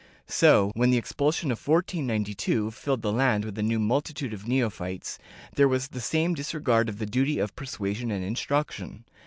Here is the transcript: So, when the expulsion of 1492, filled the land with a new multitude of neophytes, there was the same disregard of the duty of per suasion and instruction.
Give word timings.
So, 0.25 0.71
when 0.73 0.89
the 0.89 0.97
expulsion 0.97 1.51
of 1.51 1.59
1492, 1.59 2.71
filled 2.71 3.03
the 3.03 3.13
land 3.13 3.45
with 3.45 3.55
a 3.59 3.61
new 3.61 3.77
multitude 3.77 4.33
of 4.33 4.47
neophytes, 4.47 5.19
there 5.53 5.67
was 5.67 5.89
the 5.89 6.01
same 6.01 6.33
disregard 6.33 6.89
of 6.89 6.97
the 6.97 7.05
duty 7.05 7.37
of 7.37 7.55
per 7.55 7.65
suasion 7.65 8.09
and 8.09 8.25
instruction. 8.25 9.03